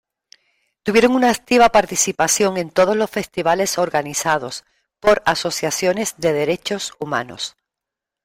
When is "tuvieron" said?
0.81-1.11